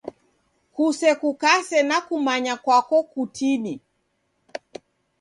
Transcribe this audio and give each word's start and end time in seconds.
Kusekukase 0.75 1.79
na 1.89 1.97
kumanya 2.07 2.55
kwako 2.63 2.97
kutini! 3.11 3.73